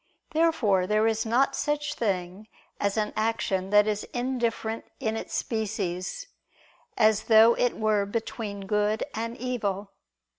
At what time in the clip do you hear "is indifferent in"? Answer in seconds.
3.85-5.15